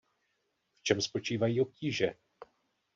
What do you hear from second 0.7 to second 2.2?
V čem spočívají obtíže?